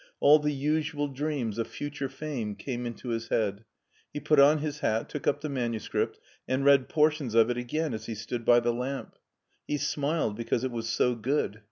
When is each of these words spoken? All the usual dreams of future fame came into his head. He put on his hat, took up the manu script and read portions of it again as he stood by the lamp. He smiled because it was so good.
All 0.19 0.39
the 0.39 0.51
usual 0.51 1.07
dreams 1.09 1.59
of 1.59 1.67
future 1.67 2.09
fame 2.09 2.55
came 2.55 2.87
into 2.87 3.09
his 3.09 3.27
head. 3.27 3.65
He 4.11 4.19
put 4.19 4.39
on 4.39 4.57
his 4.57 4.79
hat, 4.79 5.09
took 5.09 5.27
up 5.27 5.41
the 5.41 5.47
manu 5.47 5.77
script 5.77 6.19
and 6.47 6.65
read 6.65 6.89
portions 6.89 7.35
of 7.35 7.51
it 7.51 7.57
again 7.57 7.93
as 7.93 8.07
he 8.07 8.15
stood 8.15 8.43
by 8.43 8.61
the 8.61 8.73
lamp. 8.73 9.19
He 9.67 9.77
smiled 9.77 10.35
because 10.35 10.63
it 10.63 10.71
was 10.71 10.89
so 10.89 11.13
good. 11.13 11.59